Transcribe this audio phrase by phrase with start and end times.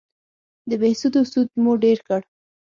[0.69, 2.21] د بهسودو سود مو ډېر کړ